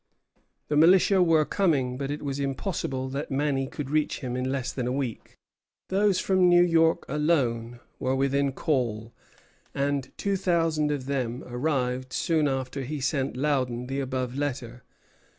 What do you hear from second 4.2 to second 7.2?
him in less than a week. Those from New York